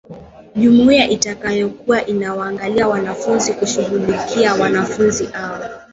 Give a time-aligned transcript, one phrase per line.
[0.55, 5.63] Jumuiya itakayokuwa inawaangalia wanafunzi kushughulikia wanafunzi hao